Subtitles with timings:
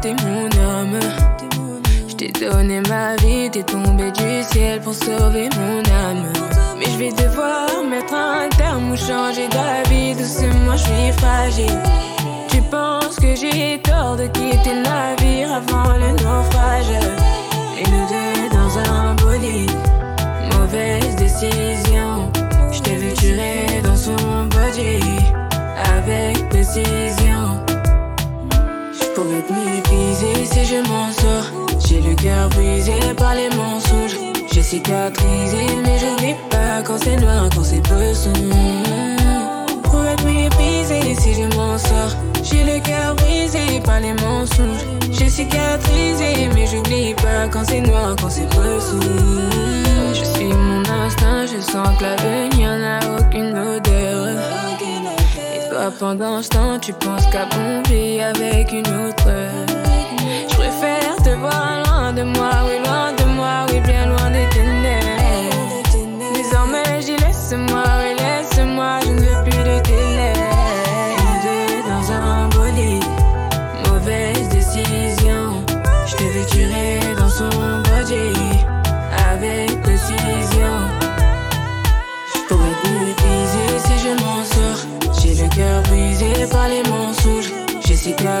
[0.00, 0.98] t'es mon homme.
[2.08, 6.24] Je t'ai donné ma vie, t'es tombé du ciel pour sauver mon âme.
[6.78, 10.14] Mais je vais devoir mettre un terme ou changer d'avis.
[10.14, 11.78] Doucement, je suis fragile.
[12.48, 16.92] Tu penses que j'ai tort de quitter le navire avant le naufrage?
[17.78, 19.70] Et nous deux dans un bolide.
[20.52, 22.30] Mauvaise décision.
[22.70, 25.00] Je t'ai vu tuer dans son body.
[25.96, 27.25] Avec précision.
[29.48, 31.68] Je pourrais te mépriser si je m'en sors.
[31.86, 34.16] J'ai le cœur brisé par les mensonges.
[34.52, 38.12] J'ai cicatrisé, mais je vis pas quand c'est noir, quand c'est peu
[40.16, 42.16] te mépriser si je m'en sors.
[42.42, 44.84] J'ai le cœur brisé par les mensonges.
[45.12, 48.80] J'ai cicatrisé, mais j'oublie pas quand c'est noir, quand c'est peu.
[50.12, 52.45] Je suis mon instinct, je sens que l'avenir n'a
[55.90, 59.28] Pendant ce temps, tu penses qu'à bomber avec une autre.
[60.48, 62.50] Je préfère te voir loin de moi,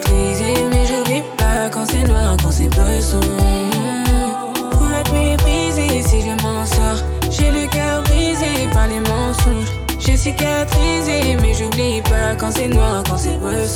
[0.00, 2.68] Cicatrisé, mais vis pas quand c'est noir, quand c'est
[3.00, 3.26] sombre.
[4.70, 7.04] Pourrais te mépriser si je m'en sors.
[7.30, 9.68] J'ai le cœur brisé par les mensonges.
[9.98, 13.66] J'ai cicatrisé, mais j'oublie pas quand c'est noir, quand c'est peu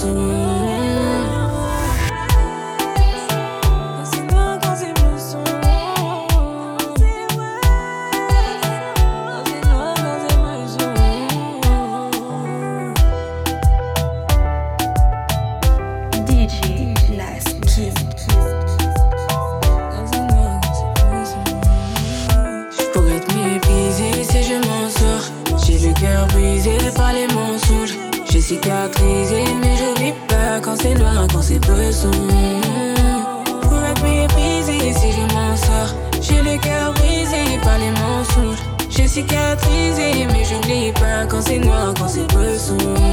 [28.35, 32.17] J'ai cicatrisé, mais je vis pas quand c'est noir, quand c'est peu sombre.
[33.63, 35.95] Pourrais te mépriser si je m'en sors.
[36.21, 38.59] J'ai le cœur brisé par les mensonges.
[38.91, 42.27] J'ai cicatrisé, mais j'oublie pas quand c'est noir, quand c'est
[42.59, 43.04] sombre.